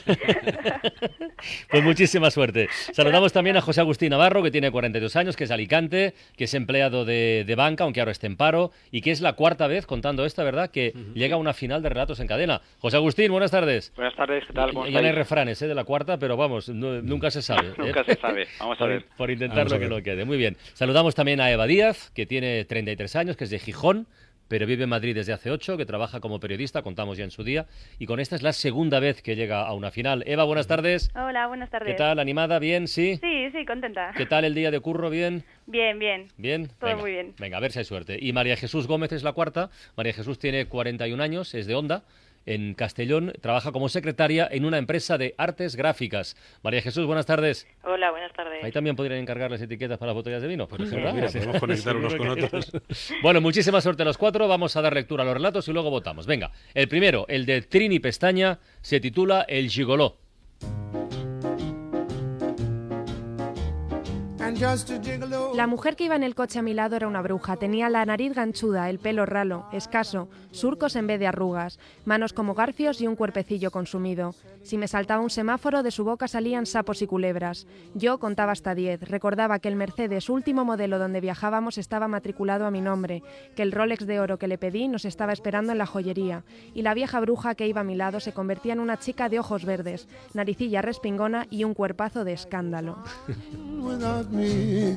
pues 1.70 1.82
muchísima 1.82 2.30
suerte. 2.30 2.68
Saludamos 2.92 3.32
también 3.32 3.56
a 3.56 3.60
José 3.60 3.80
Agustín 3.80 4.10
Navarro, 4.10 4.42
que 4.42 4.50
tiene 4.50 4.70
42 4.70 5.14
años, 5.16 5.36
que 5.36 5.44
es 5.44 5.48
de 5.48 5.54
Alicante, 5.54 6.07
que 6.36 6.44
es 6.44 6.54
empleado 6.54 7.04
de, 7.04 7.44
de 7.46 7.54
banca, 7.54 7.84
aunque 7.84 8.00
ahora 8.00 8.12
esté 8.12 8.26
en 8.26 8.36
paro, 8.36 8.70
y 8.90 9.00
que 9.00 9.10
es 9.10 9.20
la 9.20 9.34
cuarta 9.34 9.66
vez, 9.66 9.86
contando 9.86 10.24
esta, 10.24 10.44
¿verdad?, 10.44 10.70
que 10.70 10.92
llega 11.14 11.36
a 11.36 11.38
una 11.38 11.52
final 11.54 11.82
de 11.82 11.88
relatos 11.88 12.20
en 12.20 12.26
cadena. 12.26 12.60
José 12.80 12.96
Agustín, 12.96 13.30
buenas 13.30 13.50
tardes. 13.50 13.92
Buenas 13.96 14.14
tardes, 14.16 14.44
¿qué 14.46 14.52
tal? 14.52 14.68
Ya 14.68 14.72
¿Cómo 14.74 14.86
ya 14.86 15.00
no 15.00 15.06
hay 15.06 15.12
refranes 15.12 15.60
¿eh? 15.62 15.68
de 15.68 15.74
la 15.74 15.84
cuarta, 15.84 16.18
pero 16.18 16.36
vamos, 16.36 16.68
no- 16.68 17.02
nunca 17.02 17.30
se 17.30 17.42
sabe. 17.42 17.68
¿eh? 17.70 17.74
Nunca 17.78 18.04
se 18.04 18.14
sabe. 18.16 18.46
Vamos 18.60 18.76
a 18.76 18.78
por, 18.78 18.88
ver. 18.88 19.04
por 19.16 19.30
intentar 19.30 19.58
Vamos 19.58 19.72
a 19.72 19.76
lo 19.76 19.80
que 19.80 19.88
lo 19.88 20.02
quede. 20.02 20.24
Muy 20.24 20.36
bien. 20.36 20.56
Saludamos 20.74 21.14
también 21.14 21.40
a 21.40 21.50
Eva 21.50 21.66
Díaz, 21.66 22.10
que 22.14 22.26
tiene 22.26 22.64
33 22.64 23.16
años, 23.16 23.36
que 23.36 23.44
es 23.44 23.50
de 23.50 23.58
Gijón, 23.58 24.06
pero 24.48 24.66
vive 24.66 24.84
en 24.84 24.90
Madrid 24.90 25.14
desde 25.14 25.32
hace 25.32 25.50
8, 25.50 25.76
que 25.76 25.86
trabaja 25.86 26.20
como 26.20 26.40
periodista, 26.40 26.82
contamos 26.82 27.18
ya 27.18 27.24
en 27.24 27.30
su 27.30 27.44
día, 27.44 27.66
y 27.98 28.06
con 28.06 28.18
esta 28.18 28.34
es 28.34 28.42
la 28.42 28.52
segunda 28.52 28.98
vez 28.98 29.22
que 29.22 29.36
llega 29.36 29.66
a 29.66 29.72
una 29.74 29.90
final. 29.90 30.24
Eva, 30.26 30.44
buenas 30.44 30.66
tardes. 30.66 31.10
Hola, 31.14 31.46
buenas 31.46 31.70
tardes. 31.70 31.88
¿Qué 31.88 31.98
tal? 31.98 32.18
¿Animada? 32.18 32.58
¿Bien? 32.58 32.88
¿Sí? 32.88 33.18
Sí, 33.22 33.50
sí, 33.52 33.64
contenta. 33.64 34.12
¿Qué 34.16 34.26
tal 34.26 34.44
el 34.44 34.54
día 34.54 34.70
de 34.70 34.80
curro? 34.80 35.10
¿Bien? 35.10 35.44
Bien, 35.66 35.98
bien. 35.98 36.28
¿Bien? 36.36 36.68
Todo 36.78 36.90
Venga, 36.90 37.02
muy 37.02 37.10
bien. 37.10 37.34
Venga, 37.38 37.58
a 37.58 37.60
ver 37.60 37.72
si 37.72 37.80
hay 37.80 37.84
suerte. 37.84 38.18
Y 38.20 38.32
María 38.32 38.56
Jesús 38.56 38.86
Gómez 38.86 39.12
es 39.12 39.22
la 39.22 39.32
cuarta. 39.32 39.70
María 39.96 40.12
Jesús 40.12 40.38
tiene 40.38 40.66
41 40.66 41.22
años, 41.22 41.54
es 41.54 41.66
de 41.66 41.74
Onda. 41.74 42.04
En 42.48 42.72
Castellón 42.72 43.34
trabaja 43.42 43.72
como 43.72 43.90
secretaria 43.90 44.48
en 44.50 44.64
una 44.64 44.78
empresa 44.78 45.18
de 45.18 45.34
artes 45.36 45.76
gráficas. 45.76 46.34
María 46.62 46.80
Jesús, 46.80 47.04
buenas 47.04 47.26
tardes. 47.26 47.66
Hola, 47.84 48.10
buenas 48.10 48.32
tardes. 48.32 48.64
Ahí 48.64 48.72
también 48.72 48.96
podrían 48.96 49.20
encargar 49.20 49.50
las 49.50 49.60
etiquetas 49.60 49.98
para 49.98 50.12
las 50.12 50.14
botellas 50.14 50.40
de 50.40 50.48
vino. 50.48 50.66
Por 50.66 50.80
ejemplo, 50.80 51.12
mira, 51.12 51.26
podemos 51.26 51.60
conectar 51.60 51.94
unos 51.94 52.14
con 52.14 52.26
otros. 52.30 52.72
Bueno, 53.20 53.42
muchísima 53.42 53.82
suerte 53.82 54.00
a 54.00 54.06
los 54.06 54.16
cuatro. 54.16 54.48
Vamos 54.48 54.74
a 54.76 54.80
dar 54.80 54.94
lectura 54.94 55.24
a 55.24 55.26
los 55.26 55.34
relatos 55.34 55.68
y 55.68 55.74
luego 55.74 55.90
votamos. 55.90 56.26
Venga, 56.26 56.50
el 56.72 56.88
primero, 56.88 57.26
el 57.28 57.44
de 57.44 57.60
Trini 57.60 57.98
Pestaña, 57.98 58.60
se 58.80 58.98
titula 58.98 59.42
El 59.46 59.68
Gigoló. 59.68 60.16
La 65.54 65.66
mujer 65.66 65.96
que 65.96 66.04
iba 66.04 66.16
en 66.16 66.22
el 66.22 66.34
coche 66.34 66.58
a 66.58 66.62
mi 66.62 66.74
lado 66.74 66.96
era 66.96 67.06
una 67.06 67.22
bruja. 67.22 67.56
Tenía 67.56 67.88
la 67.90 68.04
nariz 68.04 68.34
ganchuda, 68.34 68.88
el 68.88 68.98
pelo 68.98 69.26
ralo, 69.26 69.66
escaso, 69.72 70.28
surcos 70.50 70.96
en 70.96 71.06
vez 71.06 71.20
de 71.20 71.26
arrugas, 71.26 71.78
manos 72.04 72.32
como 72.32 72.54
garfios 72.54 73.00
y 73.00 73.06
un 73.06 73.16
cuerpecillo 73.16 73.70
consumido. 73.70 74.34
Si 74.62 74.76
me 74.78 74.88
saltaba 74.88 75.22
un 75.22 75.30
semáforo, 75.30 75.82
de 75.82 75.90
su 75.90 76.04
boca 76.04 76.28
salían 76.28 76.66
sapos 76.66 77.02
y 77.02 77.06
culebras. 77.06 77.66
Yo 77.94 78.18
contaba 78.18 78.52
hasta 78.52 78.74
diez. 78.74 79.02
Recordaba 79.02 79.58
que 79.58 79.68
el 79.68 79.76
Mercedes 79.76 80.28
último 80.28 80.64
modelo 80.64 80.98
donde 80.98 81.20
viajábamos 81.20 81.78
estaba 81.78 82.08
matriculado 82.08 82.66
a 82.66 82.70
mi 82.70 82.80
nombre, 82.80 83.22
que 83.54 83.62
el 83.62 83.72
Rolex 83.72 84.06
de 84.06 84.20
oro 84.20 84.38
que 84.38 84.48
le 84.48 84.58
pedí 84.58 84.88
nos 84.88 85.04
estaba 85.04 85.32
esperando 85.32 85.72
en 85.72 85.78
la 85.78 85.86
joyería, 85.86 86.44
y 86.74 86.82
la 86.82 86.94
vieja 86.94 87.20
bruja 87.20 87.54
que 87.54 87.68
iba 87.68 87.80
a 87.80 87.84
mi 87.84 87.94
lado 87.94 88.20
se 88.20 88.32
convertía 88.32 88.72
en 88.72 88.80
una 88.80 88.98
chica 88.98 89.28
de 89.28 89.38
ojos 89.38 89.64
verdes, 89.64 90.08
naricilla 90.34 90.82
respingona 90.82 91.46
y 91.50 91.64
un 91.64 91.74
cuerpazo 91.74 92.24
de 92.24 92.32
escándalo. 92.32 92.98
me. 94.38 94.96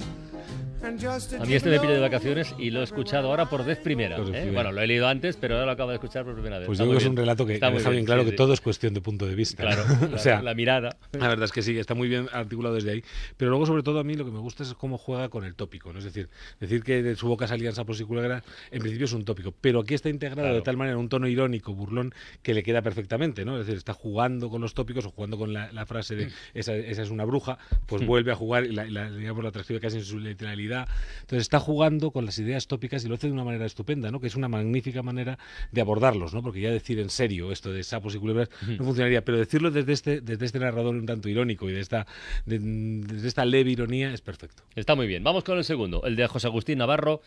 A 0.83 1.45
mí 1.45 1.53
este 1.53 1.69
me 1.69 1.79
pilla 1.79 1.93
de 1.93 1.99
vacaciones 1.99 2.55
y 2.57 2.71
lo 2.71 2.81
he 2.81 2.83
escuchado 2.83 3.27
ahora 3.29 3.47
por 3.49 3.63
vez 3.63 3.77
primera. 3.77 4.17
¿eh? 4.17 4.49
Bueno, 4.51 4.71
lo 4.71 4.81
he 4.81 4.87
leído 4.87 5.07
antes, 5.07 5.37
pero 5.37 5.53
ahora 5.55 5.67
lo 5.67 5.71
acabo 5.73 5.89
de 5.91 5.95
escuchar 5.97 6.23
por 6.25 6.33
primera 6.33 6.57
vez. 6.57 6.65
Pues 6.65 6.79
yo 6.79 6.85
creo 6.85 6.97
que 6.97 7.03
es 7.03 7.09
un 7.09 7.15
relato 7.15 7.45
que, 7.45 7.53
Está 7.53 7.67
deja 7.69 7.89
bien 7.89 7.91
bien, 7.97 8.05
claro 8.05 8.21
sí, 8.21 8.25
que 8.25 8.31
sí. 8.31 8.37
todo 8.37 8.53
es 8.53 8.61
cuestión 8.61 8.93
de 8.95 9.01
punto 9.01 9.27
de 9.27 9.35
vista. 9.35 9.61
Claro, 9.63 9.83
o 10.15 10.17
sea, 10.17 10.41
la 10.41 10.55
mirada. 10.55 10.97
La 11.11 11.27
verdad 11.27 11.45
es 11.45 11.51
que 11.51 11.61
sí, 11.61 11.77
está 11.77 11.93
muy 11.93 12.07
bien 12.07 12.27
articulado 12.33 12.73
desde 12.75 12.91
ahí. 12.91 13.03
Pero 13.37 13.51
luego, 13.51 13.65
sobre 13.67 13.83
todo, 13.83 13.99
a 13.99 14.03
mí 14.03 14.15
lo 14.15 14.25
que 14.25 14.31
me 14.31 14.39
gusta 14.39 14.63
es 14.63 14.73
cómo 14.73 14.97
juega 14.97 15.29
con 15.29 15.43
el 15.45 15.53
tópico. 15.55 15.93
¿no? 15.93 15.99
Es 15.99 16.05
decir, 16.05 16.29
decir 16.59 16.83
que 16.83 17.03
de 17.03 17.15
su 17.15 17.27
boca 17.27 17.47
salían 17.47 17.73
sapos 17.75 18.01
y 18.01 18.03
culebras, 18.03 18.43
en 18.71 18.79
principio 18.81 19.05
es 19.05 19.13
un 19.13 19.23
tópico. 19.23 19.53
Pero 19.61 19.81
aquí 19.81 19.93
está 19.93 20.09
integrado 20.09 20.41
Claro. 20.41 20.55
de 20.55 20.61
tal 20.61 20.77
manera 20.77 20.97
un 20.97 21.09
tono 21.09 21.27
irónico, 21.27 21.73
burlón, 21.75 22.13
que 22.41 22.53
le 22.55 22.63
queda 22.63 22.81
perfectamente. 22.81 23.45
¿no? 23.45 23.53
Es 23.59 23.65
decir, 23.67 23.77
está 23.77 23.93
jugando 23.93 24.49
con 24.49 24.61
los 24.61 24.73
tópicos 24.73 25.05
o 25.05 25.11
jugando 25.11 25.37
con 25.37 25.53
la, 25.53 25.71
la 25.71 25.85
frase 25.85 26.15
de 26.15 26.29
esa, 26.55 26.73
esa 26.75 27.03
es 27.03 27.09
una 27.11 27.23
bruja, 27.25 27.59
pues 27.85 28.01
Mm. 28.01 28.05
vuelve 28.07 28.31
a 28.31 28.35
jugar 28.35 28.65
y 28.65 28.71
la, 28.71 28.85
la, 28.85 29.11
digamos, 29.11 29.43
la 29.43 29.51
transcribe 29.51 29.79
casi 29.79 29.97
en 29.97 30.03
su 30.05 30.17
literalidad. 30.31 30.87
Entonces 31.21 31.43
está 31.43 31.59
jugando 31.59 32.11
con 32.11 32.25
las 32.25 32.37
ideas 32.39 32.67
tópicas 32.67 33.05
y 33.05 33.07
lo 33.07 33.15
hace 33.15 33.27
de 33.27 33.33
una 33.33 33.43
manera 33.43 33.65
estupenda, 33.65 34.11
¿no? 34.11 34.19
que 34.19 34.27
es 34.27 34.35
una 34.35 34.47
magnífica 34.47 35.01
manera 35.03 35.37
de 35.71 35.81
abordarlos, 35.81 36.33
¿no? 36.33 36.41
porque 36.41 36.61
ya 36.61 36.71
decir 36.71 36.99
en 36.99 37.09
serio 37.09 37.51
esto 37.51 37.71
de 37.71 37.83
sapos 37.83 38.15
y 38.15 38.19
culebras 38.19 38.49
no 38.67 38.83
funcionaría, 38.83 39.23
pero 39.23 39.37
decirlo 39.37 39.71
desde 39.71 39.93
este, 39.93 40.21
desde 40.21 40.45
este 40.45 40.59
narrador 40.59 40.95
un 40.95 41.05
tanto 41.05 41.29
irónico 41.29 41.69
y 41.69 41.73
de 41.73 41.79
esta, 41.79 42.05
de- 42.45 42.59
desde 42.59 43.27
esta 43.27 43.45
leve 43.45 43.71
ironía 43.71 44.13
es 44.13 44.21
perfecto. 44.21 44.63
Está 44.75 44.95
muy 44.95 45.07
bien. 45.07 45.23
Vamos 45.23 45.43
con 45.43 45.57
el 45.57 45.63
segundo, 45.63 46.03
el 46.05 46.15
de 46.15 46.27
José 46.27 46.47
Agustín 46.47 46.79
Navarro, 46.79 47.21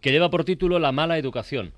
que 0.00 0.10
lleva 0.12 0.30
por 0.30 0.44
título 0.44 0.78
La 0.78 0.92
mala 0.92 1.18
educación. 1.18 1.72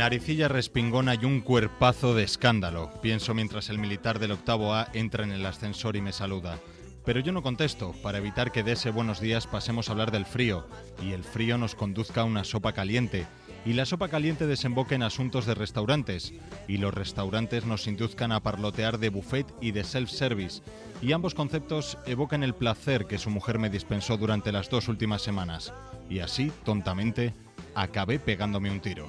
Naricilla 0.00 0.48
respingona 0.48 1.14
y 1.14 1.26
un 1.26 1.42
cuerpazo 1.42 2.14
de 2.14 2.22
escándalo, 2.22 2.90
pienso 3.02 3.34
mientras 3.34 3.68
el 3.68 3.78
militar 3.78 4.18
del 4.18 4.30
octavo 4.32 4.72
A 4.72 4.88
entra 4.94 5.24
en 5.24 5.30
el 5.30 5.44
ascensor 5.44 5.94
y 5.94 6.00
me 6.00 6.14
saluda. 6.14 6.58
Pero 7.04 7.20
yo 7.20 7.32
no 7.32 7.42
contesto, 7.42 7.94
para 8.02 8.16
evitar 8.16 8.50
que 8.50 8.62
de 8.62 8.72
ese 8.72 8.88
buenos 8.92 9.20
días 9.20 9.46
pasemos 9.46 9.88
a 9.88 9.92
hablar 9.92 10.10
del 10.10 10.24
frío, 10.24 10.66
y 11.02 11.12
el 11.12 11.22
frío 11.22 11.58
nos 11.58 11.74
conduzca 11.74 12.22
a 12.22 12.24
una 12.24 12.44
sopa 12.44 12.72
caliente, 12.72 13.26
y 13.66 13.74
la 13.74 13.84
sopa 13.84 14.08
caliente 14.08 14.46
desemboque 14.46 14.94
en 14.94 15.02
asuntos 15.02 15.44
de 15.44 15.54
restaurantes, 15.54 16.32
y 16.66 16.78
los 16.78 16.94
restaurantes 16.94 17.66
nos 17.66 17.86
induzcan 17.86 18.32
a 18.32 18.40
parlotear 18.40 19.00
de 19.00 19.10
buffet 19.10 19.46
y 19.60 19.72
de 19.72 19.84
self-service, 19.84 20.62
y 21.02 21.12
ambos 21.12 21.34
conceptos 21.34 21.98
evoquen 22.06 22.42
el 22.42 22.54
placer 22.54 23.06
que 23.06 23.18
su 23.18 23.28
mujer 23.28 23.58
me 23.58 23.68
dispensó 23.68 24.16
durante 24.16 24.50
las 24.50 24.70
dos 24.70 24.88
últimas 24.88 25.20
semanas, 25.20 25.74
y 26.08 26.20
así, 26.20 26.50
tontamente, 26.64 27.34
acabé 27.74 28.18
pegándome 28.18 28.70
un 28.70 28.80
tiro. 28.80 29.06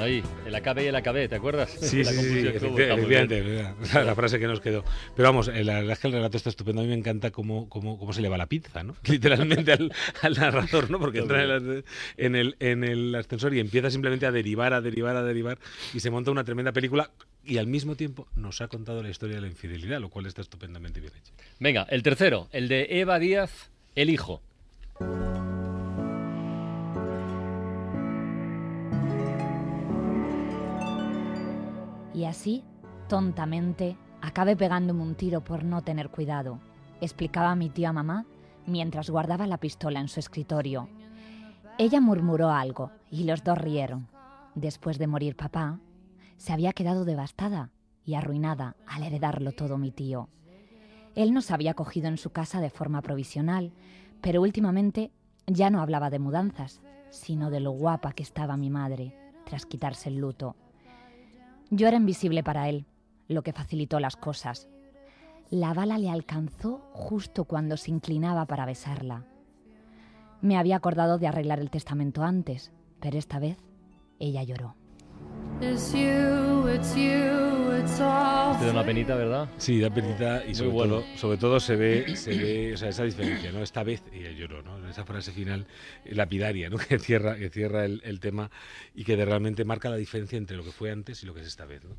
Ahí, 0.00 0.22
el 0.46 0.54
AKB 0.54 0.78
y 0.80 0.86
el 0.86 0.96
AKB, 0.96 1.28
¿te 1.28 1.34
acuerdas? 1.34 1.70
Sí, 1.78 2.02
La 2.04 2.10
sí, 2.10 2.22
sí, 2.22 2.46
efectivamente, 2.46 3.74
la 3.92 4.14
frase 4.14 4.38
que 4.38 4.46
nos 4.46 4.60
quedó. 4.60 4.82
Pero 5.14 5.28
vamos, 5.28 5.48
eh, 5.48 5.62
la 5.62 5.74
verdad 5.74 5.92
es 5.92 5.98
que 5.98 6.06
el 6.06 6.14
relato 6.14 6.38
está 6.38 6.48
estupendo. 6.48 6.80
A 6.80 6.84
mí 6.84 6.88
me 6.88 6.96
encanta 6.96 7.30
cómo, 7.30 7.68
cómo, 7.68 7.98
cómo 7.98 8.12
se 8.14 8.22
le 8.22 8.30
va 8.30 8.38
la 8.38 8.46
pizza, 8.46 8.82
¿no? 8.82 8.96
Literalmente 9.04 9.72
al, 9.72 9.92
al 10.22 10.34
narrador, 10.34 10.90
¿no? 10.90 10.98
Porque 10.98 11.18
entra 11.18 11.42
en 11.44 11.50
el, 11.50 11.84
en, 12.16 12.34
el, 12.34 12.56
en 12.60 12.84
el 12.84 13.14
ascensor 13.14 13.54
y 13.54 13.60
empieza 13.60 13.90
simplemente 13.90 14.24
a 14.24 14.32
derivar, 14.32 14.72
a 14.72 14.80
derivar, 14.80 15.16
a 15.16 15.22
derivar 15.22 15.58
y 15.92 16.00
se 16.00 16.10
monta 16.10 16.30
una 16.30 16.44
tremenda 16.44 16.72
película 16.72 17.10
y 17.44 17.58
al 17.58 17.66
mismo 17.66 17.94
tiempo 17.94 18.26
nos 18.36 18.62
ha 18.62 18.68
contado 18.68 19.02
la 19.02 19.10
historia 19.10 19.36
de 19.36 19.42
la 19.42 19.48
infidelidad, 19.48 20.00
lo 20.00 20.08
cual 20.08 20.24
está 20.26 20.40
estupendamente 20.40 21.00
bien 21.00 21.12
hecho. 21.12 21.32
Venga, 21.58 21.86
el 21.90 22.02
tercero, 22.02 22.48
el 22.52 22.68
de 22.68 22.86
Eva 22.88 23.18
Díaz, 23.18 23.70
El 23.94 24.08
Hijo. 24.08 24.40
Y 32.20 32.26
así, 32.26 32.62
tontamente, 33.08 33.96
acabé 34.20 34.54
pegándome 34.54 35.02
un 35.02 35.14
tiro 35.14 35.42
por 35.42 35.64
no 35.64 35.80
tener 35.80 36.10
cuidado, 36.10 36.60
explicaba 37.00 37.54
mi 37.54 37.70
tía 37.70 37.94
mamá 37.94 38.26
mientras 38.66 39.08
guardaba 39.08 39.46
la 39.46 39.56
pistola 39.56 40.00
en 40.00 40.08
su 40.08 40.20
escritorio. 40.20 40.90
Ella 41.78 42.02
murmuró 42.02 42.50
algo 42.50 42.90
y 43.10 43.24
los 43.24 43.42
dos 43.42 43.56
rieron. 43.56 44.08
Después 44.54 44.98
de 44.98 45.06
morir 45.06 45.34
papá, 45.34 45.80
se 46.36 46.52
había 46.52 46.74
quedado 46.74 47.06
devastada 47.06 47.70
y 48.04 48.16
arruinada 48.16 48.76
al 48.86 49.02
heredarlo 49.02 49.52
todo 49.52 49.78
mi 49.78 49.90
tío. 49.90 50.28
Él 51.14 51.32
nos 51.32 51.50
había 51.50 51.72
cogido 51.72 52.08
en 52.08 52.18
su 52.18 52.32
casa 52.32 52.60
de 52.60 52.68
forma 52.68 53.00
provisional, 53.00 53.72
pero 54.20 54.42
últimamente 54.42 55.10
ya 55.46 55.70
no 55.70 55.80
hablaba 55.80 56.10
de 56.10 56.18
mudanzas, 56.18 56.82
sino 57.08 57.48
de 57.48 57.60
lo 57.60 57.70
guapa 57.70 58.12
que 58.12 58.22
estaba 58.22 58.58
mi 58.58 58.68
madre 58.68 59.16
tras 59.46 59.64
quitarse 59.64 60.10
el 60.10 60.18
luto. 60.18 60.54
Yo 61.70 61.86
era 61.86 61.96
invisible 61.96 62.42
para 62.42 62.68
él, 62.68 62.84
lo 63.28 63.42
que 63.42 63.52
facilitó 63.52 64.00
las 64.00 64.16
cosas. 64.16 64.68
La 65.50 65.72
bala 65.72 65.98
le 65.98 66.10
alcanzó 66.10 66.82
justo 66.92 67.44
cuando 67.44 67.76
se 67.76 67.92
inclinaba 67.92 68.46
para 68.46 68.66
besarla. 68.66 69.24
Me 70.40 70.58
había 70.58 70.76
acordado 70.76 71.18
de 71.18 71.28
arreglar 71.28 71.60
el 71.60 71.70
testamento 71.70 72.24
antes, 72.24 72.72
pero 73.00 73.18
esta 73.18 73.38
vez 73.38 73.56
ella 74.18 74.42
lloró. 74.42 74.74
Te 77.84 78.66
da 78.66 78.72
una 78.72 78.84
penita, 78.84 79.14
¿verdad? 79.14 79.48
Sí, 79.56 79.80
da 79.80 79.88
penita 79.88 80.44
y 80.46 80.54
sobre, 80.54 80.70
bueno. 80.70 80.96
todo, 81.00 81.16
sobre 81.16 81.38
todo 81.38 81.60
se 81.60 81.76
ve, 81.76 82.14
se 82.14 82.36
ve 82.36 82.74
o 82.74 82.76
sea, 82.76 82.90
esa 82.90 83.04
diferencia, 83.04 83.52
¿no? 83.52 83.62
Esta 83.62 83.82
vez 83.82 84.02
ella 84.12 84.30
lloró, 84.32 84.62
¿no? 84.62 84.76
En 84.78 84.86
esa 84.86 85.04
frase 85.06 85.32
final 85.32 85.66
eh, 86.04 86.14
lapidaria, 86.14 86.68
¿no? 86.68 86.76
Que 86.88 86.98
cierra, 86.98 87.36
que 87.36 87.48
cierra 87.48 87.86
el, 87.86 88.02
el 88.04 88.20
tema 88.20 88.50
y 88.94 89.04
que 89.04 89.16
de- 89.16 89.24
realmente 89.24 89.64
marca 89.64 89.88
la 89.88 89.96
diferencia 89.96 90.36
entre 90.36 90.58
lo 90.58 90.64
que 90.64 90.72
fue 90.72 90.90
antes 90.90 91.22
y 91.22 91.26
lo 91.26 91.32
que 91.32 91.40
es 91.40 91.46
esta 91.46 91.64
vez, 91.64 91.82
¿no? 91.84 91.96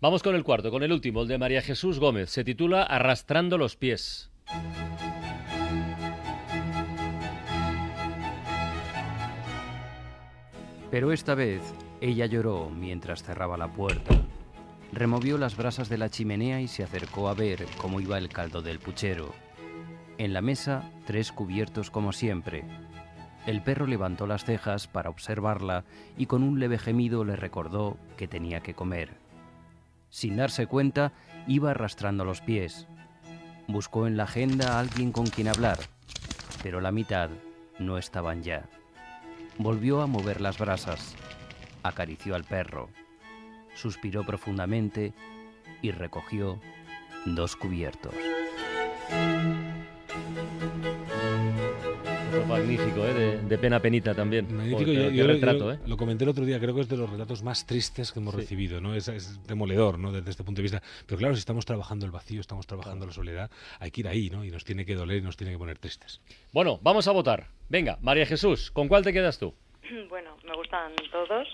Vamos 0.00 0.22
con 0.22 0.36
el 0.36 0.44
cuarto, 0.44 0.70
con 0.70 0.84
el 0.84 0.92
último, 0.92 1.22
el 1.22 1.28
de 1.28 1.36
María 1.38 1.62
Jesús 1.62 1.98
Gómez. 1.98 2.30
Se 2.30 2.44
titula 2.44 2.84
Arrastrando 2.84 3.58
los 3.58 3.74
pies. 3.76 4.30
Pero 10.90 11.12
esta 11.12 11.34
vez 11.34 11.60
ella 12.00 12.26
lloró 12.26 12.70
mientras 12.70 13.22
cerraba 13.22 13.56
la 13.56 13.68
puerta. 13.72 14.14
Removió 14.94 15.38
las 15.38 15.56
brasas 15.56 15.88
de 15.88 15.98
la 15.98 16.08
chimenea 16.08 16.60
y 16.60 16.68
se 16.68 16.84
acercó 16.84 17.28
a 17.28 17.34
ver 17.34 17.66
cómo 17.78 18.00
iba 18.00 18.16
el 18.16 18.28
caldo 18.28 18.62
del 18.62 18.78
puchero. 18.78 19.34
En 20.18 20.32
la 20.32 20.40
mesa, 20.40 20.88
tres 21.04 21.32
cubiertos 21.32 21.90
como 21.90 22.12
siempre. 22.12 22.62
El 23.44 23.60
perro 23.60 23.88
levantó 23.88 24.28
las 24.28 24.44
cejas 24.44 24.86
para 24.86 25.10
observarla 25.10 25.82
y 26.16 26.26
con 26.26 26.44
un 26.44 26.60
leve 26.60 26.78
gemido 26.78 27.24
le 27.24 27.34
recordó 27.34 27.96
que 28.16 28.28
tenía 28.28 28.60
que 28.60 28.74
comer. 28.74 29.18
Sin 30.10 30.36
darse 30.36 30.68
cuenta, 30.68 31.10
iba 31.48 31.72
arrastrando 31.72 32.24
los 32.24 32.40
pies. 32.40 32.86
Buscó 33.66 34.06
en 34.06 34.16
la 34.16 34.24
agenda 34.24 34.74
a 34.74 34.78
alguien 34.78 35.10
con 35.10 35.26
quien 35.26 35.48
hablar, 35.48 35.80
pero 36.62 36.80
la 36.80 36.92
mitad 36.92 37.30
no 37.80 37.98
estaban 37.98 38.44
ya. 38.44 38.68
Volvió 39.58 40.02
a 40.02 40.06
mover 40.06 40.40
las 40.40 40.56
brasas, 40.56 41.16
acarició 41.82 42.36
al 42.36 42.44
perro, 42.44 42.90
suspiró 43.74 44.24
profundamente 44.24 45.12
y 45.82 45.90
recogió 45.90 46.60
dos 47.26 47.56
cubiertos. 47.56 48.14
Magnífico, 52.48 53.04
¿eh? 53.06 53.14
De, 53.14 53.38
de 53.42 53.58
pena 53.58 53.80
penita 53.80 54.14
también. 54.14 54.54
Magnífico, 54.54 54.90
Joder, 54.90 55.12
yo, 55.12 55.26
retrato, 55.26 55.58
yo 55.58 55.72
¿eh? 55.72 55.78
lo 55.86 55.96
comenté 55.96 56.24
el 56.24 56.30
otro 56.30 56.44
día, 56.44 56.58
creo 56.60 56.74
que 56.74 56.82
es 56.82 56.88
de 56.88 56.96
los 56.96 57.08
relatos 57.08 57.42
más 57.42 57.64
tristes 57.66 58.12
que 58.12 58.18
hemos 58.20 58.34
Sí. 58.34 58.40
recibido, 58.40 58.80
¿no? 58.80 58.94
Es, 58.94 59.08
es 59.08 59.44
demoledor, 59.46 59.98
¿no? 59.98 60.12
Desde 60.12 60.30
este 60.30 60.44
punto 60.44 60.58
de 60.58 60.64
vista. 60.64 60.82
Pero 61.06 61.18
claro, 61.18 61.34
si 61.34 61.38
estamos 61.38 61.64
trabajando 61.64 62.04
el 62.06 62.12
vacío, 62.12 62.40
estamos 62.40 62.66
trabajando 62.66 63.06
la 63.06 63.12
soledad, 63.12 63.50
hay 63.80 63.90
que 63.90 64.00
ir 64.02 64.08
ahí, 64.08 64.30
¿no? 64.30 64.44
Y 64.44 64.50
nos 64.50 64.64
tiene 64.64 64.84
que 64.84 64.94
doler 64.94 65.18
y 65.18 65.22
nos 65.22 65.36
tiene 65.36 65.52
que 65.52 65.58
poner 65.58 65.78
tristes. 65.78 66.20
Bueno, 66.52 66.78
vamos 66.82 67.08
a 67.08 67.12
votar. 67.12 67.46
Venga, 67.68 67.98
María 68.02 68.26
Jesús, 68.26 68.70
¿con 68.70 68.88
cuál 68.88 69.04
te 69.04 69.12
quedas 69.12 69.38
tú? 69.38 69.54
Bueno, 70.08 70.36
me 70.44 70.54
gustan 70.56 70.92
todos, 71.12 71.46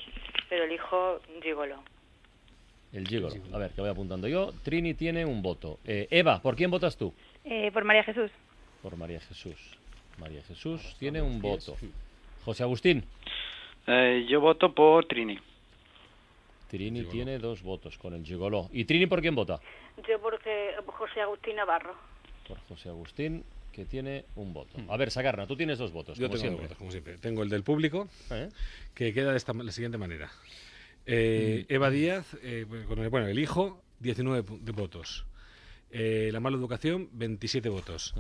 pero 0.49 0.65
elijo 0.65 1.21
Gigolo. 1.43 1.83
El 2.93 3.07
Gigolo. 3.07 3.35
A 3.53 3.59
ver, 3.59 3.71
que 3.71 3.81
voy 3.81 3.91
apuntando 3.91 4.27
yo. 4.29 4.53
Trini 4.65 4.95
tiene 4.95 5.25
un 5.25 5.43
voto. 5.43 5.79
Eh, 5.85 6.09
Eva, 6.11 6.41
¿por 6.43 6.57
quién 6.57 6.71
votas 6.71 6.97
tú? 6.97 7.15
Eh, 7.45 7.71
por 7.73 7.85
María 7.85 8.03
Jesús. 8.03 8.31
Por 8.83 8.97
María 8.97 9.21
Jesús. 9.21 9.57
María 10.19 10.43
Jesús 10.43 10.97
tiene 10.99 11.23
un 11.23 11.41
voto. 11.41 11.77
José 12.45 12.63
Agustín. 12.63 13.05
Eh, 13.87 14.27
yo 14.29 14.41
voto 14.41 14.75
por 14.75 15.07
Trini. 15.07 15.39
Trini 16.69 17.05
tiene 17.05 17.39
dos 17.39 17.63
votos 17.63 17.99
con 17.99 18.15
el 18.15 18.25
Gigolo. 18.25 18.69
¿Y 18.73 18.85
Trini 18.85 19.07
por 19.07 19.21
quién 19.21 19.35
vota? 19.35 19.61
Yo 20.09 20.21
por 20.21 20.41
eh, 20.45 20.75
José 20.87 21.21
Agustín 21.21 21.57
Navarro. 21.57 21.95
Por 22.47 22.59
José 22.69 22.89
Agustín, 22.89 23.45
que 23.73 23.85
tiene 23.85 24.25
un 24.37 24.53
voto. 24.53 24.79
A 24.89 24.97
ver, 24.97 25.11
Sagarna, 25.11 25.47
tú 25.47 25.57
tienes 25.57 25.79
dos 25.79 25.93
votos, 25.93 26.19
Yo 26.19 26.29
como 26.29 26.39
tengo 26.39 26.41
siempre. 26.41 26.63
dos 26.63 26.69
votos, 26.69 26.79
como 26.79 26.91
siempre. 26.91 27.19
Tengo 27.19 27.43
el 27.43 27.49
del 27.49 27.63
público, 27.63 28.09
¿Eh? 28.31 28.49
que 28.95 29.13
queda 29.13 29.31
de 29.33 29.37
esta, 29.37 29.53
la 29.53 29.73
siguiente 29.73 29.99
manera. 29.99 30.31
Eh, 31.07 31.67
Eva 31.69 31.91
Díaz, 31.91 32.37
eh, 32.43 32.67
con 32.87 32.99
el, 33.01 33.09
bueno, 33.09 33.27
el 33.27 33.39
hijo, 33.39 33.83
19 34.01 34.45
pu- 34.45 34.61
de 34.61 34.73
votos. 34.73 35.27
Eh, 35.93 36.31
la 36.33 36.39
mala 36.41 36.57
educación, 36.57 37.09
27 37.13 37.69
votos. 37.69 38.15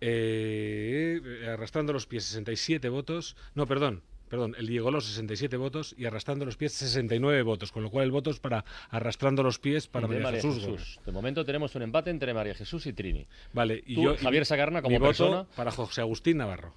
Eh, 0.00 1.20
arrastrando 1.52 1.92
los 1.92 2.06
pies, 2.06 2.24
67 2.24 2.88
votos. 2.88 3.36
No, 3.54 3.66
perdón, 3.66 4.02
perdón, 4.28 4.54
el 4.58 4.66
Diego 4.66 4.90
Los, 4.90 5.04
67 5.06 5.56
votos 5.56 5.94
y 5.98 6.06
arrastrando 6.06 6.44
los 6.46 6.56
pies, 6.56 6.72
69 6.72 7.42
votos. 7.42 7.72
Con 7.72 7.82
lo 7.82 7.90
cual 7.90 8.04
el 8.06 8.10
voto 8.10 8.30
es 8.30 8.38
para 8.40 8.64
arrastrando 8.90 9.42
los 9.42 9.58
pies 9.58 9.86
para 9.86 10.06
María, 10.06 10.22
María 10.22 10.40
Jesús. 10.40 10.98
De 11.04 11.12
momento 11.12 11.44
tenemos 11.44 11.74
un 11.74 11.82
empate 11.82 12.10
entre 12.10 12.32
María 12.32 12.54
Jesús 12.54 12.86
y 12.86 12.92
Trini. 12.92 13.26
Vale, 13.52 13.82
y 13.86 13.94
Tú, 13.96 14.02
yo. 14.04 14.16
Javier 14.16 14.46
Sagarna, 14.46 14.80
como 14.82 14.92
mi 14.94 14.98
voto 14.98 15.08
persona. 15.08 15.44
para 15.56 15.70
José 15.70 16.00
Agustín 16.00 16.38
Navarro. 16.38 16.72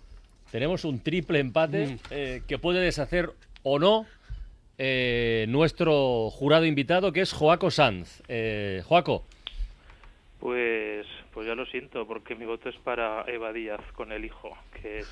Tenemos 0.52 0.84
un 0.86 1.00
triple 1.00 1.40
empate 1.40 1.88
Mm. 1.88 2.00
eh, 2.12 2.42
que 2.48 2.58
puede 2.60 2.80
deshacer 2.82 3.32
o 3.64 3.80
no 3.80 4.06
eh, 4.86 5.46
nuestro 5.48 6.30
jurado 6.30 6.66
invitado, 6.66 7.14
que 7.14 7.22
es 7.22 7.32
Joaco 7.32 7.72
Sanz. 7.72 8.22
Eh, 8.28 8.82
Joaco, 8.86 9.24
Pues, 10.40 11.06
pues 11.34 11.48
ya 11.48 11.56
lo 11.56 11.66
siento, 11.66 12.06
porque 12.06 12.36
mi 12.36 12.46
voto 12.46 12.68
es 12.68 12.76
para 12.84 13.24
Eva 13.28 13.54
Díaz 13.54 13.80
con 13.96 14.12
el 14.12 14.26
hijo, 14.26 14.50
que 14.82 15.00
es, 15.00 15.08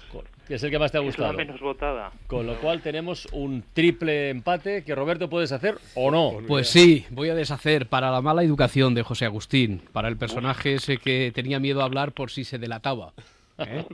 que 0.46 0.56
es 0.56 0.64
el 0.64 0.70
que 0.72 0.78
más 0.78 0.92
te 0.92 0.98
ha 0.98 1.02
que 1.02 1.08
es 1.08 1.18
la 1.18 1.28
gustado. 1.28 1.38
menos 1.38 1.62
votada. 1.62 2.12
Con 2.28 2.46
lo 2.46 2.56
cual 2.60 2.82
tenemos 2.82 3.28
un 3.32 3.64
triple 3.74 4.30
empate 4.30 4.84
que 4.84 4.94
Roberto 4.94 5.30
puedes 5.30 5.54
hacer 5.54 5.76
o 5.96 6.12
no. 6.12 6.34
Pues 6.48 6.68
sí, 6.68 7.06
voy 7.10 7.30
a 7.30 7.36
deshacer 7.36 7.88
para 7.88 8.12
la 8.12 8.22
mala 8.22 8.44
educación 8.44 8.94
de 8.94 9.04
José 9.04 9.24
Agustín, 9.24 9.82
para 9.94 10.10
el 10.10 10.18
personaje 10.18 10.74
ese 10.74 10.98
que 10.98 11.32
tenía 11.34 11.62
miedo 11.62 11.82
a 11.82 11.86
hablar 11.86 12.12
por 12.12 12.30
si 12.30 12.44
se 12.44 12.60
delataba. 12.60 13.14
¿Eh? 13.68 13.86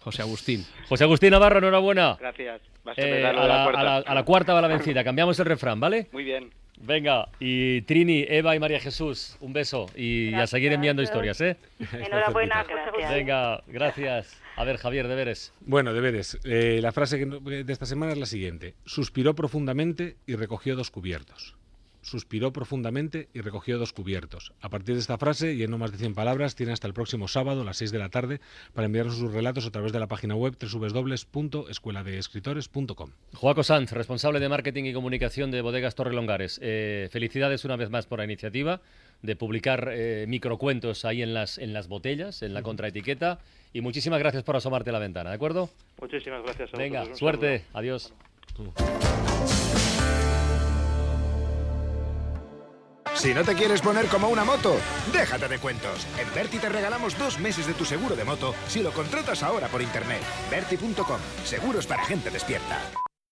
José 0.00 0.22
Agustín. 0.22 0.64
José 0.88 1.04
Agustín 1.04 1.30
Navarro, 1.30 1.58
enhorabuena. 1.58 2.16
Gracias. 2.20 2.60
A 2.84 2.92
Eh, 2.96 3.26
a, 3.26 3.32
la 3.32 3.64
a 3.64 3.82
la- 3.82 3.96
a 3.98 4.14
la 4.14 4.22
cuarta 4.24 4.54
va 4.54 4.60
la 4.60 4.68
vencida. 4.68 5.02
Cambiamos 5.04 5.38
el 5.40 5.46
refrán, 5.46 5.80
¿vale? 5.80 6.08
Muy 6.12 6.24
bien. 6.24 6.50
Venga, 6.78 7.28
y 7.40 7.80
Trini, 7.82 8.26
Eva 8.28 8.54
y 8.54 8.60
María 8.60 8.78
Jesús, 8.78 9.38
un 9.40 9.54
beso 9.54 9.86
y 9.96 10.34
a 10.34 10.46
seguir 10.46 10.72
enviando 10.72 11.02
historias, 11.02 11.40
¿eh? 11.40 11.56
Enhorabuena, 11.80 12.60
Agustín. 12.60 13.08
Venga, 13.08 13.62
gracias. 13.66 14.38
A 14.56 14.64
ver, 14.64 14.76
Javier, 14.76 15.08
deberes. 15.08 15.54
Bueno, 15.60 15.94
deberes. 15.94 16.38
Eh, 16.44 16.80
la 16.82 16.92
frase 16.92 17.16
de 17.24 17.72
esta 17.72 17.86
semana 17.86 18.12
es 18.12 18.18
la 18.18 18.26
siguiente. 18.26 18.74
Suspiró 18.84 19.34
profundamente 19.34 20.16
y 20.26 20.34
recogió 20.36 20.76
dos 20.76 20.90
cubiertos. 20.90 21.56
Suspiró 22.06 22.52
profundamente 22.52 23.28
y 23.34 23.40
recogió 23.40 23.78
dos 23.78 23.92
cubiertos. 23.92 24.52
A 24.60 24.68
partir 24.68 24.94
de 24.94 25.00
esta 25.00 25.18
frase 25.18 25.54
y 25.54 25.64
en 25.64 25.72
no 25.72 25.78
más 25.78 25.90
de 25.90 25.98
100 25.98 26.14
palabras, 26.14 26.54
tiene 26.54 26.70
hasta 26.70 26.86
el 26.86 26.94
próximo 26.94 27.26
sábado 27.26 27.62
a 27.62 27.64
las 27.64 27.78
6 27.78 27.90
de 27.90 27.98
la 27.98 28.10
tarde 28.10 28.40
para 28.74 28.86
enviarnos 28.86 29.16
sus 29.16 29.32
relatos 29.32 29.66
a 29.66 29.72
través 29.72 29.92
de 29.92 29.98
la 29.98 30.06
página 30.06 30.36
web 30.36 30.56
www.escueladeescritores.com. 30.56 33.10
Joaco 33.34 33.64
Sanz, 33.64 33.90
responsable 33.90 34.38
de 34.38 34.48
marketing 34.48 34.84
y 34.84 34.92
comunicación 34.92 35.50
de 35.50 35.62
Bodegas 35.62 35.96
Torrelongares. 35.96 36.60
Eh, 36.62 37.08
felicidades 37.10 37.64
una 37.64 37.74
vez 37.74 37.90
más 37.90 38.06
por 38.06 38.20
la 38.20 38.24
iniciativa 38.24 38.80
de 39.22 39.34
publicar 39.34 39.88
eh, 39.90 40.26
microcuentos 40.28 41.04
ahí 41.04 41.22
en 41.22 41.34
las, 41.34 41.58
en 41.58 41.72
las 41.72 41.88
botellas, 41.88 42.42
en 42.42 42.54
la 42.54 42.62
contraetiqueta. 42.62 43.40
Y 43.72 43.80
muchísimas 43.80 44.20
gracias 44.20 44.44
por 44.44 44.54
asomarte 44.54 44.90
a 44.90 44.92
la 44.92 45.00
ventana, 45.00 45.30
¿de 45.30 45.36
acuerdo? 45.36 45.70
Muchísimas 46.00 46.44
gracias 46.44 46.72
a 46.72 46.76
Venga, 46.76 47.12
suerte. 47.16 47.64
saludo. 47.72 47.78
Adiós. 47.80 48.14
Si 53.18 53.32
no 53.32 53.44
te 53.44 53.54
quieres 53.54 53.80
poner 53.80 54.06
como 54.06 54.28
una 54.28 54.44
moto, 54.44 54.76
déjate 55.12 55.48
de 55.48 55.58
cuentos. 55.58 56.06
En 56.18 56.32
Berti 56.34 56.58
te 56.58 56.68
regalamos 56.68 57.18
dos 57.18 57.38
meses 57.38 57.66
de 57.66 57.74
tu 57.74 57.84
seguro 57.84 58.14
de 58.14 58.24
moto 58.24 58.54
si 58.68 58.82
lo 58.82 58.92
contratas 58.92 59.42
ahora 59.42 59.68
por 59.68 59.80
internet. 59.80 60.20
Berti.com, 60.50 61.18
seguros 61.44 61.86
para 61.86 62.04
gente 62.04 62.30
despierta. 62.30 62.78